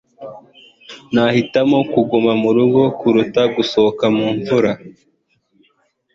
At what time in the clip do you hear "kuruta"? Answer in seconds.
2.99-3.41